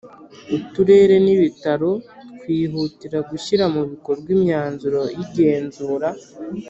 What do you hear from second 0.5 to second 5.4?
Uturere n Ibitaro kwihutira gushyira mu bikorwa imyanzuro y